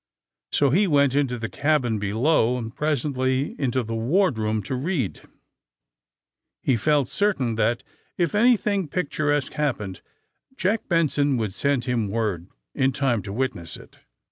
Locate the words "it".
13.77-13.99